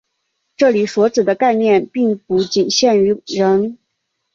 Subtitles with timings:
[0.57, 3.77] 这里所指的概念并不仅限于人。